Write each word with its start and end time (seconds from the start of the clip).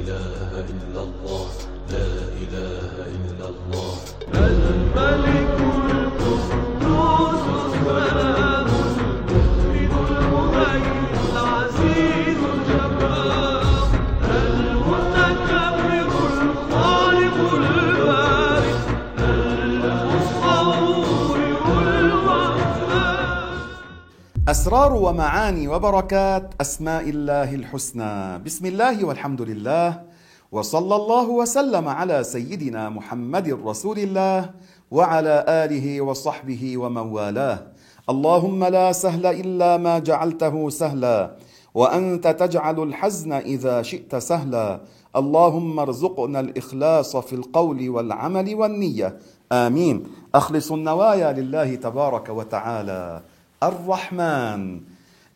إله 0.00 0.64
إلا 0.72 1.00
الله 1.02 1.48
لا 1.92 2.08
إله 2.42 2.94
إلا 3.16 3.46
الله. 3.52 3.94
الملك 4.34 5.81
أسرار 24.62 24.94
ومعاني 24.94 25.68
وبركات 25.68 26.54
أسماء 26.60 27.10
الله 27.10 27.54
الحسنى. 27.54 28.38
بسم 28.46 28.64
الله 28.66 29.04
والحمد 29.04 29.42
لله. 29.42 29.88
وصلى 30.52 30.96
الله 30.96 31.28
وسلم 31.30 31.88
على 31.88 32.22
سيدنا 32.22 32.88
محمد 32.88 33.58
رسول 33.66 33.98
الله 33.98 34.50
وعلى 34.90 35.34
آله 35.66 35.86
وصحبه 36.00 36.62
ومن 36.78 37.06
والاه 37.10 37.58
اللهم 38.06 38.64
لا 38.64 38.92
سهل 38.94 39.26
إلا 39.26 39.82
ما 39.82 39.98
جعلته 39.98 40.54
سهلا 40.70 41.34
وأنت 41.74 42.28
تجعل 42.28 42.78
الحزن 42.82 43.32
إذا 43.32 43.82
شئت 43.82 44.14
سهلا. 44.14 44.80
اللهم 45.16 45.74
ارزقنا 45.78 46.40
الإخلاص 46.40 47.16
في 47.16 47.34
القول 47.34 47.88
والعمل 47.88 48.54
والنية. 48.54 49.18
آمين. 49.52 50.06
أخلص 50.34 50.72
النوايا 50.72 51.32
لله 51.32 51.74
تبارك 51.74 52.28
وتعالى. 52.28 53.22
الرحمن. 53.62 54.80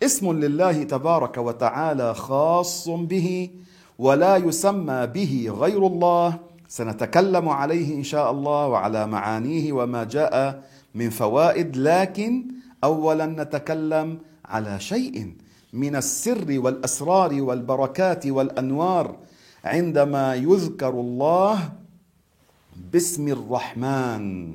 اسم 0.02 0.32
لله 0.32 0.82
تبارك 0.82 1.38
وتعالى 1.38 2.14
خاص 2.14 2.88
به 2.88 3.50
ولا 3.98 4.36
يسمى 4.36 5.06
به 5.06 5.52
غير 5.60 5.86
الله. 5.86 6.38
سنتكلم 6.68 7.48
عليه 7.48 7.95
إن 7.95 8.02
شاء 8.02 8.30
الله 8.30 8.66
وعلى 8.66 9.06
معانيه 9.06 9.73
وما 9.73 10.04
جاء 10.04 10.62
من 10.95 11.10
فوائد 11.10 11.76
لكن 11.76 12.45
اولا 12.84 13.26
نتكلم 13.26 14.18
على 14.45 14.80
شيء 14.80 15.34
من 15.73 15.96
السر 15.96 16.46
والأسرار 16.48 17.42
والبركات 17.42 18.26
والأنوار 18.26 19.16
عندما 19.64 20.34
يذكر 20.34 20.90
الله 20.90 21.58
باسم 22.92 23.29
الرحمن. 23.29 24.54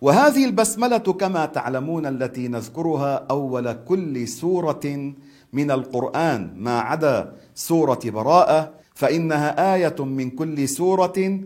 وهذه 0.00 0.44
البسملة 0.44 0.98
كما 0.98 1.46
تعلمون 1.46 2.06
التي 2.06 2.48
نذكرها 2.48 3.26
أول 3.30 3.72
كل 3.72 4.28
سورة 4.28 5.12
من 5.52 5.70
القرآن 5.70 6.54
ما 6.56 6.80
عدا 6.80 7.36
سورة 7.54 8.00
براءة 8.04 8.72
فإنها 8.94 9.74
آية 9.74 10.04
من 10.04 10.30
كل 10.30 10.68
سورة 10.68 11.40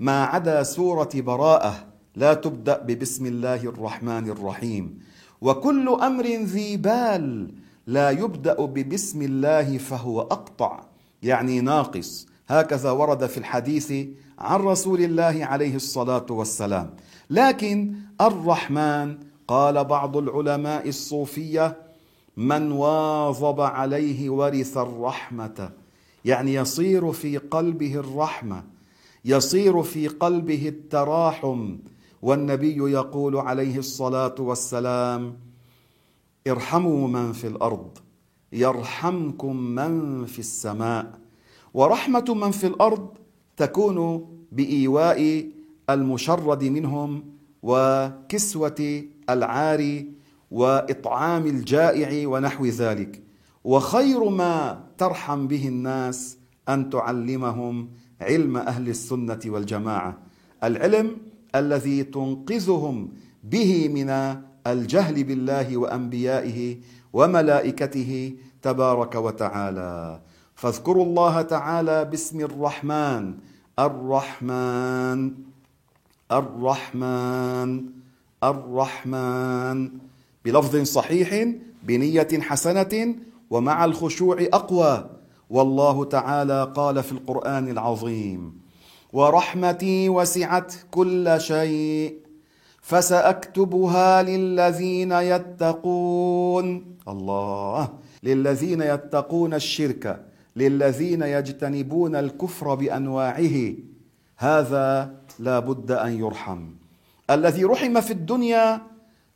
ما 0.00 0.24
عدا 0.24 0.62
سورة 0.62 1.08
براءة 1.14 1.74
لا 2.16 2.34
تبدأ 2.34 2.78
ببسم 2.82 3.26
الله 3.26 3.62
الرحمن 3.64 4.30
الرحيم. 4.30 4.98
وكل 5.40 5.88
أمر 5.88 6.26
ذي 6.26 6.76
بال 6.76 7.54
لا 7.86 8.10
يبدأ 8.10 8.64
ببسم 8.64 9.22
الله 9.22 9.78
فهو 9.78 10.20
أقطع 10.20 10.80
يعني 11.22 11.60
ناقص. 11.60 12.26
هكذا 12.48 12.90
ورد 12.90 13.26
في 13.26 13.38
الحديث 13.38 13.92
عن 14.38 14.60
رسول 14.60 15.00
الله 15.00 15.44
عليه 15.44 15.76
الصلاة 15.76 16.26
والسلام. 16.30 16.90
لكن 17.30 17.94
الرحمن 18.20 19.18
قال 19.48 19.84
بعض 19.84 20.16
العلماء 20.16 20.88
الصوفية 20.88 21.76
من 22.36 22.72
واظب 22.72 23.60
عليه 23.60 24.30
ورث 24.30 24.76
الرحمة. 24.76 25.70
يعني 26.24 26.54
يصير 26.54 27.12
في 27.12 27.38
قلبه 27.38 27.94
الرحمة 27.94 28.64
يصير 29.24 29.82
في 29.82 30.08
قلبه 30.08 30.68
التراحم. 30.68 31.76
والنبي 32.22 32.76
يقول 32.76 33.36
عليه 33.36 33.78
الصلاة 33.78 34.34
والسلام 34.38 35.36
ارحموا 36.46 37.08
من 37.08 37.32
في 37.32 37.46
الأرض 37.46 37.98
يرحمكم 38.52 39.56
من 39.56 40.24
في 40.26 40.38
السماء. 40.38 41.23
ورحمة 41.74 42.24
من 42.28 42.50
في 42.50 42.66
الأرض 42.66 43.08
تكون 43.56 44.26
بإيواء 44.52 45.46
المشرد 45.90 46.64
منهم 46.64 47.24
وكسوة 47.62 49.02
العاري 49.30 50.10
وإطعام 50.50 51.46
الجائع 51.46 52.28
ونحو 52.28 52.66
ذلك. 52.66 53.22
وخير 53.64 54.28
ما 54.28 54.84
ترحم 54.98 55.46
به 55.46 55.68
الناس 55.68 56.38
أن 56.68 56.90
تعلمهم 56.90 57.88
علم 58.20 58.56
أهل 58.56 58.88
السنة 58.88 59.40
والجماعة. 59.46 60.18
العلم 60.64 61.16
الذي 61.54 62.04
تنقذهم 62.04 63.08
به 63.44 63.88
من 63.88 64.10
الجهل 64.66 65.24
بالله 65.24 65.76
وأنبيائه 65.76 66.78
وملائكته 67.12 68.34
تبارك 68.62 69.14
وتعالى. 69.14 70.20
فاذكروا 70.54 71.04
الله 71.04 71.42
تعالى 71.42 72.04
باسم 72.04 72.40
الرحمن. 72.40 73.34
الرحمن 73.78 75.32
الرحمن 76.32 77.82
الرحمن. 78.42 79.90
بلفظ 80.44 80.76
صحيح 80.76 81.48
بنية 81.82 82.28
حسنة 82.40 83.14
ومع 83.50 83.84
الخشوع 83.84 84.36
أقوى. 84.52 85.10
والله 85.50 86.04
تعالى 86.04 86.72
قال 86.76 87.02
في 87.02 87.12
القرآن 87.12 87.68
العظيم 87.68 88.60
ورحمتي 89.12 90.08
وسعت 90.08 90.74
كل 90.90 91.34
شيء 91.38 92.14
فسأكتبها 92.80 94.22
للذين 94.22 95.12
يتقون. 95.12 96.96
الله 97.08 97.88
للذين 98.22 98.80
يتقون 98.82 99.54
الشرك. 99.54 100.33
للذين 100.56 101.22
يجتنبون 101.22 102.16
الكفر 102.16 102.74
بأنواعه 102.74 103.74
هذا 104.36 105.14
لا 105.38 105.58
بد 105.58 105.92
أن 105.92 106.18
يرحم. 106.18 106.60
الذي 107.30 107.64
رحم 107.64 108.00
في 108.00 108.10
الدنيا 108.10 108.80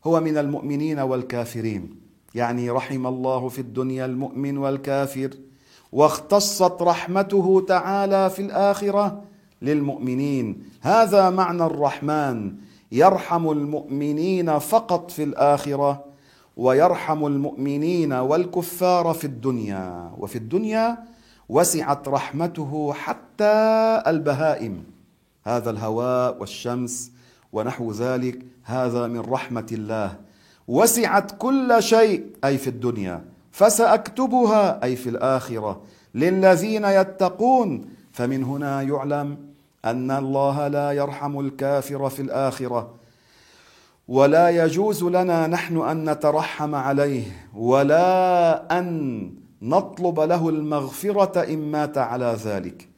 هو 0.05 0.21
من 0.21 0.39
المؤمنين 0.39 0.99
والكافرين. 0.99 1.95
يعني 2.35 2.71
رحم 2.71 3.07
الله 3.07 3.49
في 3.49 3.59
الدنيا 3.59 4.05
المؤمن 4.05 4.59
والكافر 4.59 5.31
واختصت 5.93 6.83
رحمته 6.83 7.65
تعالى 7.69 8.31
في 8.31 8.43
الآخرة 8.43 9.23
للمؤمنين. 9.63 10.63
هذا 10.81 11.31
معنى 11.31 11.65
الرحمن. 11.65 12.53
يرحم 12.93 13.51
المؤمنين 13.51 14.59
فقط 14.59 15.11
في 15.11 15.23
الآخرة 15.23 16.05
ويرحم 16.57 17.27
المؤمنين 17.27 18.13
والكفار 18.13 19.15
في 19.15 19.25
الدنيا. 19.25 20.13
وفي 20.19 20.37
الدنيا 20.37 20.99
وسعت 21.49 22.09
رحمته 22.09 22.93
حتى 22.93 23.57
البهائم. 24.07 24.85
هذا 25.45 25.71
الهواء 25.71 26.41
والشمس 26.41 27.13
ونحو 27.53 27.93
ذلك 27.93 28.39
هذا 28.65 29.07
من 29.07 29.21
رحمة 29.21 29.67
الله. 29.73 30.17
وسعت 30.69 31.33
كل 31.39 31.77
شيء 31.83 32.27
أي 32.45 32.59
في 32.59 32.71
الدنيا 32.71 33.25
فسأكتبها 33.53 34.85
أي 34.85 34.97
في 34.97 35.09
الآخرة. 35.09 35.81
للذين 36.15 36.85
يتقون 36.85 37.85
فمن 38.13 38.45
هنا 38.45 38.83
يعلم 38.83 39.37
أن 39.85 40.11
الله 40.11 40.69
لا 40.69 40.93
يرحم 40.93 41.41
الكافر 41.41 42.09
في 42.09 42.23
الآخرة. 42.23 42.95
ولا 44.09 44.49
يجوز 44.49 45.05
لنا 45.05 45.47
نحن 45.47 45.77
أن 45.77 46.11
نترحم 46.11 46.75
عليه 46.75 47.25
ولا 47.55 48.79
أن 48.79 49.48
نطلب 49.63 50.21
له 50.21 50.49
المغفرة 50.49 51.41
إن 51.41 51.71
مات 51.71 51.99
على 51.99 52.37
ذلك. 52.45 52.89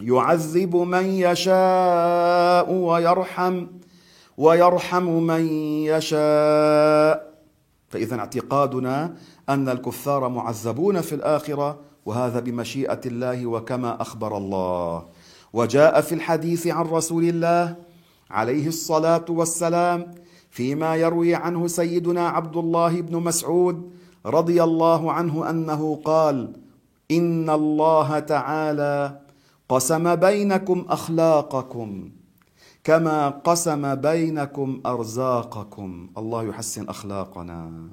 يعذب 0.00 0.76
من 0.76 1.04
يشاء 1.04 2.72
ويرحم 2.72 3.66
ويرحم 4.38 5.02
من 5.02 5.46
يشاء. 5.84 7.30
فإذا 7.88 8.18
اعتقادنا 8.18 9.14
أن 9.48 9.68
الكفار 9.68 10.28
معذبون 10.28 11.00
في 11.00 11.14
الآخرة 11.14 11.78
وهذا 12.06 12.40
بمشيئة 12.40 13.00
الله 13.06 13.46
وكما 13.46 14.02
أخبر 14.02 14.36
الله. 14.36 15.06
وجاء 15.52 16.00
في 16.00 16.14
الحديث 16.14 16.66
عن 16.66 16.84
رسول 16.84 17.24
الله 17.24 17.76
عليه 18.30 18.68
الصلاة 18.68 19.24
والسلام 19.28 20.14
فيما 20.50 20.96
يروي 20.96 21.34
عنه 21.34 21.66
سيدنا 21.66 22.28
عبد 22.28 22.56
الله 22.56 23.00
بن 23.00 23.16
مسعود 23.16 23.90
رضي 24.26 24.62
الله 24.62 25.12
عنه 25.12 25.50
أنه 25.50 26.00
قال 26.04 26.52
إن 27.10 27.50
الله 27.50 28.18
تعالى 28.18 29.20
قسم 29.68 30.14
بينكم 30.14 30.86
أخلاقكم 30.88 32.10
كما 32.84 33.28
قسم 33.28 33.94
بينكم 33.94 34.80
أرزاقكم. 34.86 36.08
الله 36.18 36.44
يحسن 36.44 36.88
أخلاقنا. 36.88 37.88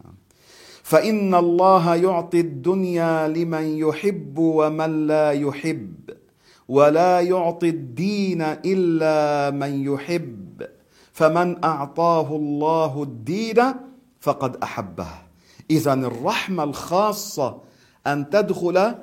فإن 0.84 1.36
الله 1.36 1.96
يعطي 1.96 2.40
الدنيا 2.40 3.28
لمن 3.28 3.64
يحب 3.78 4.38
ومن 4.38 5.08
لا 5.08 5.32
يحب 5.32 5.96
ولا 6.68 7.22
يعطي 7.22 7.70
الدين 7.70 8.42
إلا 8.42 9.52
من 9.52 9.84
يحب 9.84 10.64
فمن 11.12 11.64
أعطاه 11.64 12.36
الله 12.36 13.04
الدين 13.04 13.60
فقد 14.20 14.56
أحبه. 14.64 15.27
إذا 15.72 15.94
الرحمة 15.94 16.64
الخاصة 16.64 17.62
أن 18.08 18.30
تدخل 18.30 18.96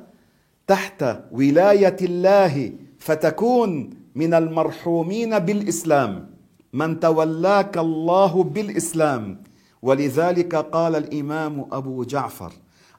تحت 0.67 1.05
ولاية 1.33 1.97
الله 2.03 2.73
فتكون 2.99 3.91
من 4.15 4.35
المرحومين 4.35 5.39
بالإسلام. 5.39 6.31
من 6.73 7.01
تولاك 7.01 7.79
الله 7.79 8.45
بالإسلام. 8.45 9.43
ولذلك 9.83 10.55
قال 10.55 10.97
الإمام 10.97 11.67
أبو 11.73 12.05
جعفر 12.05 12.53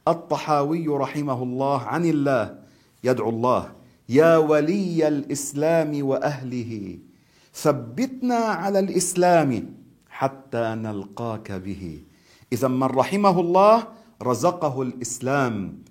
الطحاوي 0.08 0.88
رحمه 0.88 1.44
الله 1.44 1.82
عن 1.82 2.06
الله 2.06 2.60
يدعو 3.04 3.30
الله 3.30 3.72
يا 4.10 4.38
ولي 4.38 5.08
الإسلام 5.08 6.06
وأهله 6.06 6.98
ثبتنا 7.54 8.36
على 8.36 8.80
الإسلام 8.80 9.74
حتى 10.10 10.76
نلقاك 10.78 11.52
به. 11.52 12.02
إذا 12.54 12.68
من 12.68 12.84
رحمه 12.84 13.40
الله 13.40 13.84
رزقه 14.24 14.82
الإسلام. 14.82 15.84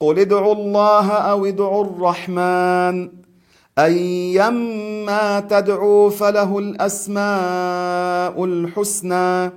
قل 0.00 0.18
ادعوا 0.18 0.54
الله 0.54 1.12
أو 1.12 1.46
ادعوا 1.46 1.84
الرحمن. 1.84 3.10
ايما 3.78 5.40
تدعوا 5.40 6.10
فله 6.10 6.58
الأسماء 6.58 8.44
الحسنى. 8.44 9.50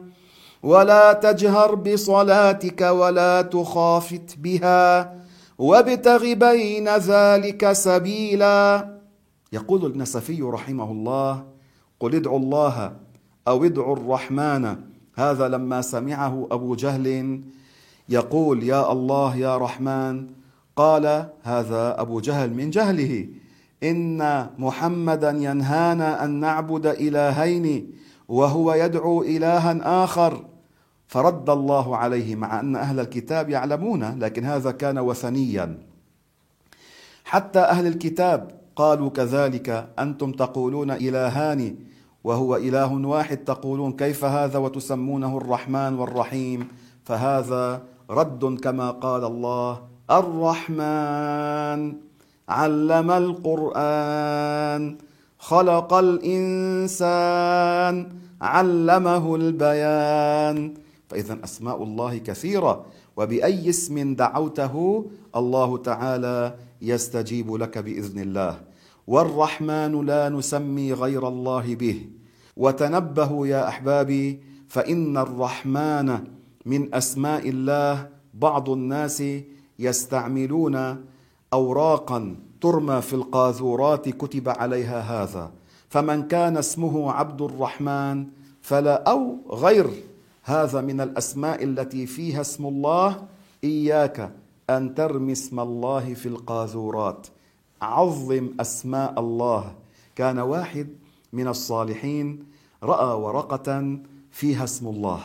ولا 0.64 1.14
تجهر 1.14 1.76
بصلاتك 1.76 2.82
ولا 2.82 3.42
تخافت 3.42 4.36
بها. 4.38 5.14
وابتغ 5.58 6.34
بين 6.34 6.90
ذلك 6.90 7.72
سبيلا. 7.72 8.90
يقول 9.54 9.86
النسفي 9.86 10.42
رحمه 10.42 10.92
الله 10.92 11.44
قل 12.00 12.16
ادعوا 12.16 12.40
الله 12.40 12.94
أو 13.48 13.66
ادعوا 13.66 13.96
الرحمن. 13.96 14.76
هذا 15.18 15.48
لما 15.48 15.82
سمعه 15.82 16.48
أبو 16.52 16.76
جهل 16.76 17.42
يقول 18.10 18.64
يا 18.64 18.92
الله 18.92 19.36
يا 19.36 19.58
رحمن. 19.58 20.28
قال 20.76 21.30
هذا 21.44 22.02
أبو 22.02 22.20
جهل 22.20 22.54
من 22.54 22.70
جهله. 22.70 23.28
إن 23.84 24.50
محمدا 24.58 25.30
ينهانا 25.30 26.24
أن 26.24 26.30
نعبد 26.40 26.86
إلهين 26.86 27.92
وهو 28.28 28.74
يدعو 28.74 29.24
الها 29.24 30.04
آخر. 30.04 30.46
فرد 31.08 31.50
الله 31.50 31.98
عليه 31.98 32.36
مع 32.36 32.60
أن 32.60 32.76
أهل 32.76 33.00
الكتاب 33.00 33.50
يعلمون 33.50 34.20
لكن 34.20 34.46
هذا 34.46 34.72
كان 34.72 35.00
وثنيا. 35.00 35.78
حتى 37.26 37.60
أهل 37.60 37.88
الكتاب 37.88 38.52
قالوا 38.76 39.10
كذلك 39.10 39.90
أنتم 40.00 40.32
تقولون 40.32 40.92
إلهان. 40.92 41.76
وهو 42.24 42.56
إله 42.56 42.94
واحد 42.94 43.38
تقولون 43.38 43.92
كيف 43.94 44.26
هذا 44.26 44.58
وتسمونه 44.60 45.38
الرحمن 45.38 45.94
والرحيم؟ 46.00 46.68
فهذا 47.04 47.82
رد 48.10 48.60
كما 48.60 48.92
قال 48.92 49.24
الله 49.24 49.82
الرحمن. 50.12 51.96
علم 52.50 53.12
القرآن 53.12 54.98
خلق 55.40 55.94
الإنسان 55.94 57.16
علمه 58.42 59.36
البيان. 59.36 60.74
فاذا 61.08 61.38
أسماء 61.44 61.84
الله 61.84 62.18
كثيرة 62.18 62.86
وبأي 63.18 63.70
اسم 63.70 64.16
دعوته 64.16 65.06
الله 65.36 65.78
تعالى 65.78 66.54
يستجيب 66.82 67.54
لك 67.54 67.78
بإذن 67.78 68.20
الله. 68.20 68.67
والرحمن 69.08 70.06
لا 70.06 70.30
نسمي 70.30 70.94
غير 70.94 71.28
الله 71.28 71.76
به. 71.76 72.06
وتنبهوا 72.58 73.48
يا 73.48 73.68
أحبابي 73.68 74.40
فإن 74.68 75.18
الرحمن 75.18 76.20
من 76.66 76.96
أسماء 76.96 77.50
الله. 77.50 78.10
بعض 78.34 78.70
الناس 78.70 79.24
يستعملون 79.80 81.06
اوراقا 81.54 82.36
ترمى 82.62 83.02
في 83.02 83.14
القاذورات 83.14 84.10
كتب 84.10 84.50
عليها 84.50 85.00
هذا. 85.00 85.52
فمن 85.90 86.28
كان 86.28 86.58
اسمه 86.58 87.12
عبد 87.12 87.42
الرحمن 87.42 88.26
فلا 88.62 89.04
أو 89.04 89.38
غير 89.50 89.90
هذا 90.44 90.82
من 90.82 91.02
الأسماء 91.02 91.64
التي 91.64 92.06
فيها 92.06 92.42
اسم 92.42 92.66
الله 92.66 93.24
إياك 93.64 94.32
أن 94.70 94.96
ترمي 94.96 95.32
اسم 95.32 95.60
الله 95.60 96.14
في 96.14 96.26
القاذورات. 96.26 97.28
عظم 97.82 98.50
أسماء 98.60 99.20
الله. 99.20 99.76
كان 100.16 100.40
واحد 100.40 100.88
من 101.34 101.48
الصالحين 101.48 102.44
رأى 102.84 103.14
ورقة 103.22 103.98
فيها 104.32 104.64
اسم 104.64 104.88
الله 104.88 105.20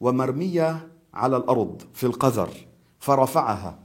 ومرمية 0.00 0.88
على 1.14 1.36
الأرض 1.36 1.82
في 1.94 2.06
القذر 2.06 2.48
فرفعها 2.98 3.78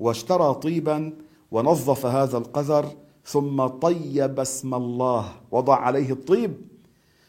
واشترى 0.00 0.54
طيبا 0.54 1.12
ونظف 1.50 2.06
هذا 2.06 2.38
القذر 2.38 2.86
ثم 3.24 3.66
طيب 3.66 4.40
اسم 4.40 4.74
الله 4.74 5.24
وضع 5.50 5.76
عليه 5.76 6.12
الطيب. 6.12 6.54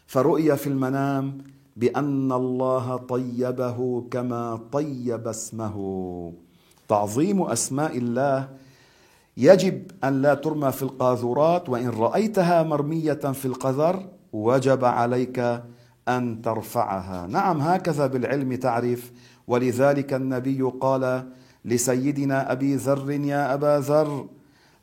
فرؤي 0.08 0.58
في 0.58 0.68
المنام 0.68 1.38
بأن 1.78 2.32
الله 2.32 2.98
طيبه 2.98 4.04
كما 4.12 4.60
طيب 4.72 5.28
اسمه. 5.28 5.76
تعظيم 6.88 7.42
أسماء 7.42 7.98
الله 7.98 8.50
يجب 9.38 9.92
أن 10.04 10.22
لا 10.22 10.34
ترمى 10.34 10.72
في 10.72 10.84
القاذورات 10.84 11.70
وإن 11.70 11.90
رأيتها 11.90 12.64
مرمية 12.64 13.14
في 13.14 13.46
القذر 13.46 14.06
وجب 14.34 14.86
عليك 14.86 15.40
أن 16.08 16.42
ترفعها. 16.42 17.28
نعم 17.28 17.62
هكذا 17.62 18.08
بالعلم 18.08 18.56
تعرف. 18.56 19.12
ولذلك 19.48 20.14
النبي 20.14 20.62
قال 20.62 21.24
لسيدنا 21.66 22.52
أبي 22.52 22.76
ذر 22.76 23.12
يا 23.12 23.54
أبا 23.54 23.80
ذر 23.80 24.28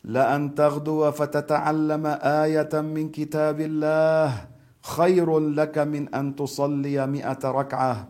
لأن 0.04 0.54
تغدو 0.54 1.10
فتتعلم 1.10 2.06
آية 2.22 2.74
من 2.74 3.08
كتاب 3.08 3.60
الله. 3.60 4.46
خير 4.82 5.38
لك 5.38 5.78
من 5.78 6.14
أن 6.14 6.36
تصلي 6.36 7.06
مئة 7.06 7.42
ركعة. 7.44 8.08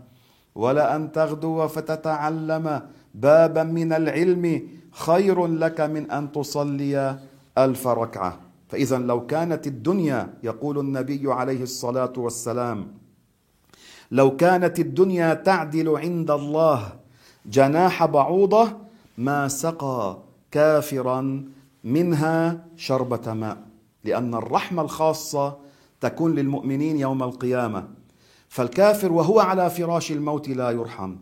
ولأن 0.54 1.12
تغدو 1.12 1.68
فتتعلم 1.68 2.80
بابا 3.14 3.62
من 3.62 3.92
العلم. 3.92 4.44
خير 4.96 5.46
لك 5.46 5.80
من 5.80 6.10
أن 6.10 6.32
تصلي 6.32 7.18
ألف 7.58 7.86
ركعة. 7.86 8.38
فإذا 8.68 8.98
لو 8.98 9.26
كانت 9.26 9.66
الدنيا 9.66 10.34
يقول 10.42 10.78
النبي 10.78 11.32
عليه 11.32 11.62
الصلاة 11.62 12.12
والسلام 12.16 12.88
لو 14.10 14.36
كانت 14.36 14.78
الدنيا 14.80 15.34
تعدل 15.34 15.88
عند 15.96 16.30
الله 16.30 16.92
جناح 17.46 18.04
بعوضة 18.04 18.72
ما 19.18 19.48
سقى 19.48 20.18
كافرا 20.50 21.44
منها 21.84 22.66
شربة 22.76 23.32
ماء. 23.32 23.58
لأن 24.04 24.34
الرحمة 24.34 24.82
الخاصة 24.82 25.56
تكون 26.00 26.34
للمؤمنين 26.34 26.96
يوم 26.96 27.22
القيامة. 27.22 27.88
فالكافر 28.48 29.12
وهو 29.12 29.40
على 29.40 29.70
فراش 29.70 30.12
الموت 30.12 30.48
لا 30.48 30.70
يرحم. 30.70 31.16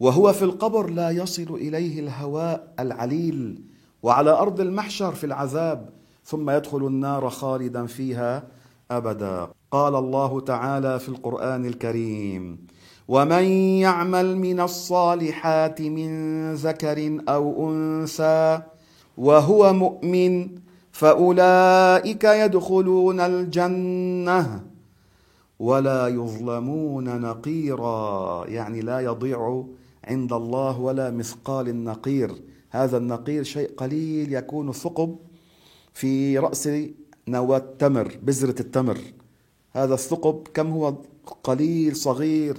وهو 0.00 0.32
في 0.32 0.42
القبر 0.42 0.90
لا 0.90 1.10
يصل 1.10 1.54
إليه 1.54 2.00
الهواء 2.00 2.74
العليل 2.80 3.62
وعلى 4.02 4.30
أرض 4.30 4.60
المحشر 4.60 5.12
في 5.12 5.24
العذاب 5.24 5.90
ثم 6.24 6.50
يدخل 6.50 6.86
النار 6.86 7.30
خالدا 7.30 7.86
فيها 7.86 8.42
أبدا. 8.90 9.48
قال 9.70 9.94
الله 9.94 10.40
تعالى 10.40 10.98
في 10.98 11.08
القرآن 11.08 11.66
الكريم 11.66 12.58
ومن 13.08 13.44
يعمل 13.84 14.36
من 14.36 14.60
الصالحات 14.60 15.80
من 15.80 16.10
ذكر 16.54 17.20
أو 17.28 17.70
أنثى 17.70 18.60
وهو 19.18 19.72
مؤمن 19.72 20.48
فأولئك 20.92 22.24
يدخلون 22.24 23.20
الجنة 23.20 24.64
ولا 25.58 26.08
يظلمون 26.08 27.20
نقيرا. 27.20 28.44
يعني 28.46 28.80
لا 28.80 29.00
يضيع 29.00 29.64
عند 30.08 30.32
الله 30.32 30.80
ولا 30.80 31.10
مثقال 31.10 31.68
النقير. 31.68 32.32
هذا 32.70 32.96
النقير 32.96 33.42
شيء 33.42 33.70
قليل 33.76 34.32
يكون 34.32 34.72
ثقب 34.72 35.16
في 35.92 36.38
رأس 36.38 36.68
نواة 37.28 37.64
تمر 37.78 38.18
بذرة 38.22 38.54
التمر. 38.60 38.98
هذا 39.72 39.94
الثقب 39.94 40.48
كم 40.54 40.70
هو؟ 40.70 40.94
قليل 41.44 41.96
صغير 41.96 42.56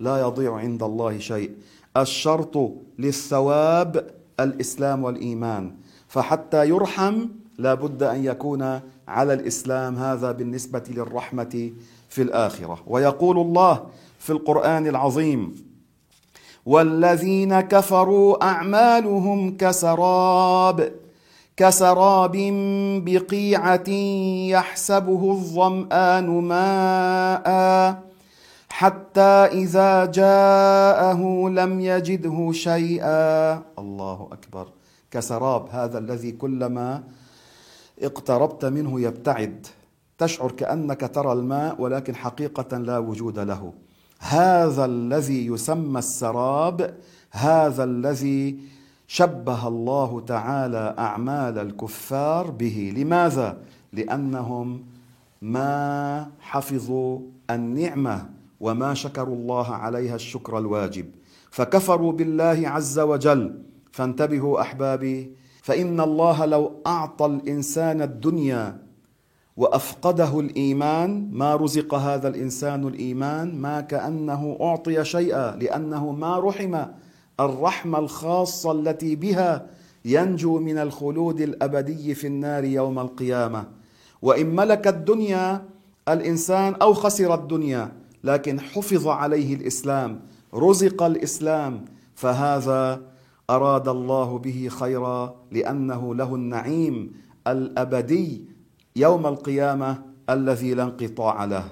لا 0.00 0.20
يضيع 0.20 0.56
عند 0.56 0.82
الله 0.82 1.18
شيء. 1.18 1.50
الشرط 1.96 2.72
للثواب 2.98 4.10
الإسلام 4.40 5.04
والإيمان. 5.04 5.74
فحتى 6.08 6.68
يرحم 6.68 7.28
لا 7.58 7.74
بد 7.74 8.02
أن 8.02 8.24
يكون 8.24 8.80
على 9.08 9.34
الإسلام 9.34 9.96
هذا 9.96 10.32
بالنسبة 10.32 10.82
للرحمة 10.88 11.72
في 12.08 12.22
الآخرة. 12.22 12.82
ويقول 12.86 13.38
الله 13.38 13.86
في 14.18 14.30
القرآن 14.30 14.86
العظيم 14.86 15.69
والذين 16.66 17.60
كفروا 17.60 18.44
أعمالهم 18.44 19.56
كسراب 19.56 20.92
كسراب 21.56 22.36
بقيعة 23.04 23.90
يحسبه 24.54 25.22
الظمآن 25.30 26.26
ماء 26.40 27.48
حتى 28.68 29.60
إذا 29.60 30.04
جاءه 30.04 31.48
لم 31.48 31.80
يجده 31.80 32.52
شيئا. 32.52 33.52
الله 33.78 34.28
أكبر. 34.32 34.66
كسراب 35.10 35.68
هذا 35.70 35.98
الذي 35.98 36.32
كلما 36.32 37.02
اقتربت 38.02 38.64
منه 38.64 39.00
يبتعد. 39.00 39.66
تشعر 40.18 40.52
كأنك 40.52 41.10
ترى 41.14 41.32
الماء 41.32 41.80
ولكن 41.80 42.16
حقيقة 42.16 42.78
لا 42.78 42.98
وجود 42.98 43.38
له. 43.38 43.72
هذا 44.20 44.84
الذي 44.84 45.46
يسمى 45.46 45.98
السراب 45.98 46.94
هذا 47.30 47.84
الذي 47.84 48.58
شبه 49.06 49.68
الله 49.68 50.20
تعالى 50.20 50.94
أعمال 50.98 51.58
الكفار 51.58 52.50
به. 52.50 52.92
لماذا؟ 52.96 53.58
لأنهم 53.92 54.84
ما 55.42 56.28
حفظوا 56.40 57.20
النعمة 57.50 58.28
وما 58.60 58.94
شكروا 58.94 59.36
الله 59.36 59.74
عليها 59.74 60.14
الشكر 60.14 60.58
الواجب. 60.58 61.06
فكفروا 61.50 62.12
بالله 62.12 62.62
عز 62.64 62.98
وجل. 62.98 63.62
فانتبهوا 63.92 64.60
أحبابي 64.60 65.32
فإن 65.62 66.00
الله 66.00 66.44
لو 66.44 66.82
أعطى 66.86 67.26
الإنسان 67.26 68.02
الدنيا 68.02 68.78
وأفقده 69.56 70.40
الإيمان 70.40 71.28
ما 71.32 71.56
رزق 71.56 71.94
هذا 71.94 72.28
الإنسان 72.28 72.86
الإيمان؟ 72.88 73.54
ما 73.60 73.80
كأنه 73.80 74.58
أعطي 74.60 75.04
شيئا 75.04 75.56
لأنه 75.56 76.12
ما 76.12 76.38
رحم. 76.38 76.76
الرحمة 77.40 77.98
الخاصة 77.98 78.72
التي 78.72 79.16
بها 79.16 79.66
ينجو 80.04 80.58
من 80.58 80.78
الخلود 80.78 81.40
الأبدي 81.40 82.14
في 82.14 82.26
النار 82.26 82.64
يوم 82.64 82.98
القيامة. 82.98 83.64
وإن 84.22 84.46
ملك 84.56 84.86
الدنيا 84.88 85.64
الإنسان 86.08 86.74
أو 86.74 86.94
خسر 86.94 87.34
الدنيا 87.34 87.92
لكن 88.24 88.60
حفظ 88.60 89.08
عليه 89.08 89.54
الإسلام 89.54 90.20
رزق 90.54 91.02
الإسلام 91.02 91.84
فهذا 92.14 93.00
أراد 93.50 93.88
الله 93.88 94.38
به 94.38 94.68
خيرا 94.70 95.34
لأنه 95.52 96.14
له 96.14 96.34
النعيم 96.34 97.12
الأبدي 97.46 98.44
يوم 99.00 99.26
القيامة 99.26 100.02
الذي 100.30 100.74
لا 100.74 100.82
انقطاع 100.82 101.44
له. 101.44 101.64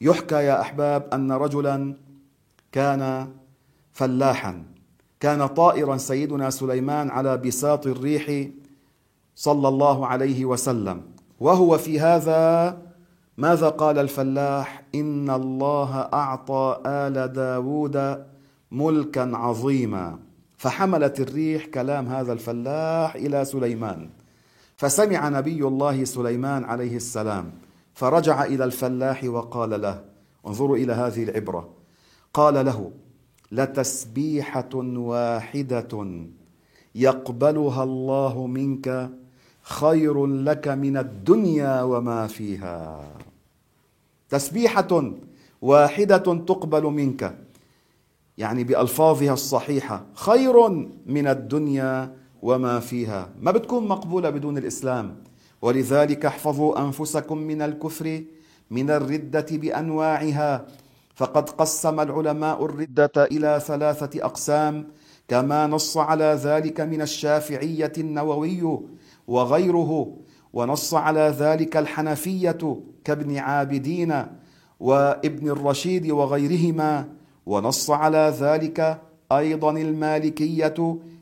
يحكى 0.00 0.34
يا 0.34 0.60
أحباب 0.60 1.08
أن 1.12 1.32
رجلا 1.32 1.94
كان 2.72 3.28
فلاحا 3.92 4.62
كان 5.20 5.46
طائرا 5.46 5.96
سيدنا 5.96 6.50
سليمان 6.50 7.10
على 7.10 7.36
بساط 7.36 7.86
الريح 7.86 8.48
صلى 9.34 9.68
الله 9.68 10.06
عليه 10.06 10.44
وسلم. 10.44 11.02
وهو 11.40 11.78
في 11.78 12.00
هذا 12.00 12.76
ماذا 13.38 13.68
قال 13.68 13.98
الفلاح؟ 13.98 14.82
إن 14.94 15.30
الله 15.30 15.90
أعطى 16.12 16.82
آل 16.86 17.32
داود 17.32 18.24
ملكا 18.70 19.36
عظيما. 19.36 20.18
فحملت 20.58 21.20
الريح 21.20 21.66
كلام 21.66 22.06
هذا 22.06 22.32
الفلاح 22.32 23.14
إلى 23.14 23.44
سليمان. 23.44 24.08
فسمع 24.76 25.28
نبي 25.28 25.62
الله 25.66 26.04
سليمان 26.04 26.64
عليه 26.64 26.96
السلام 26.96 27.52
فرجع 27.94 28.44
إلى 28.44 28.64
الفلاح 28.64 29.24
وقال 29.24 29.80
له 29.80 30.04
انظروا 30.46 30.76
إلى 30.76 30.92
هذه 30.92 31.22
العبرة. 31.22 31.68
قال 32.34 32.66
له 32.66 32.90
لتسبيحة 33.52 34.74
واحدة 34.74 35.92
يقبلها 36.94 37.82
الله 37.82 38.46
منك 38.46 39.10
خير 39.62 40.26
لك 40.26 40.68
من 40.68 40.96
الدنيا 40.96 41.82
وما 41.82 42.26
فيها. 42.26 43.04
تسبيحة 44.28 45.12
واحدة 45.62 46.16
تقبل 46.18 46.82
منك 46.82 47.38
يعني 48.38 48.64
بألفاظها 48.64 49.32
الصحيحة 49.32 50.06
خير 50.14 50.68
من 51.06 51.26
الدنيا 51.26 52.16
وما 52.46 52.80
فيها. 52.80 53.28
ما 53.42 53.50
بتكون 53.50 53.88
مقبولة 53.88 54.30
بدون 54.30 54.58
الإسلام. 54.58 55.06
ولذلك 55.62 56.26
احفظوا 56.26 56.70
أنفسكم 56.86 57.38
من 57.38 57.62
الكفر 57.62 58.06
من 58.70 58.90
الردة 58.90 59.46
بأنواعها. 59.50 60.66
فقد 61.16 61.50
قسم 61.50 62.00
العلماء 62.00 62.64
الردة 62.64 63.24
إلى 63.34 63.60
ثلاثة 63.66 64.24
أقسام 64.24 64.86
كما 65.28 65.66
نص 65.66 65.96
على 65.96 66.38
ذلك 66.42 66.80
من 66.80 67.02
الشافعية 67.02 67.92
النووي 67.98 68.78
وغيره 69.26 69.90
ونص 70.52 70.94
على 70.94 71.34
ذلك 71.38 71.76
الحنفية 71.76 72.80
كابن 73.04 73.36
عابدين 73.36 74.26
وابن 74.80 75.48
الرشيد 75.48 76.10
وغيرهما 76.10 77.08
ونص 77.46 77.90
على 77.90 78.34
ذلك 78.40 79.00
أيضا 79.32 79.70
المالكية 79.70 80.74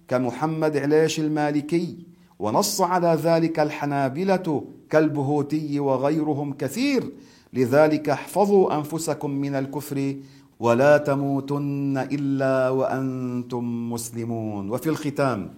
كمحمد 0.09 0.77
عليش 0.77 1.21
المالكي 1.21 1.99
ونص 2.39 2.81
على 2.81 3.19
ذلك 3.23 3.61
الحنابلة 3.61 4.65
كالبهوتي 4.91 5.81
وغيرهم 5.81 6.53
كثير. 6.53 7.13
لذلك 7.53 8.09
احفظوا 8.09 8.77
أنفسكم 8.77 9.31
من 9.31 9.55
الكفر 9.55 10.17
ولا 10.61 10.99
تموتن 10.99 11.99
إلا 11.99 12.69
وأنتم 12.69 13.93
مسلمون. 13.93 14.71
وفي 14.71 14.89
الختام 14.89 15.55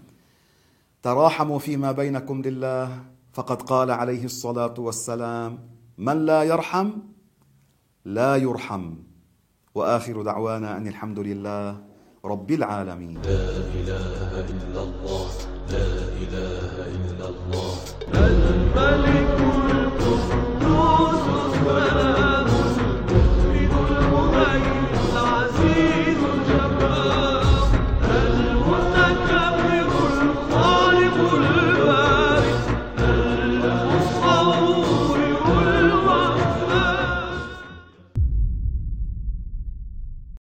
تراحموا 1.03 1.59
فيما 1.59 1.93
بينكم 1.93 2.43
لله 2.43 3.03
فقد 3.33 3.63
قال 3.63 3.91
عليه 3.91 4.25
الصلاة 4.25 4.75
والسلام 4.79 5.59
من 5.99 6.27
لا 6.27 6.43
يرحم 6.43 6.91
لا 8.05 8.37
يرحم. 8.37 8.95
وآخر 9.75 10.23
دعوانا 10.23 10.77
أن 10.77 10.87
الحمد 10.87 11.19
لله 11.19 11.86
رب 12.27 12.51
العالمين. 12.51 13.23
لا 13.23 13.47
إله 13.79 14.33
إلا 14.53 14.81
الله 14.83 15.29
لا 15.71 15.89
إله 16.23 16.75
إلا 16.97 17.27
الله. 17.33 17.66